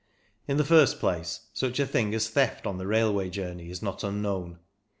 [0.47, 4.03] In the first place, such a thing as theft on the railway journey is not
[4.03, 4.57] unknown.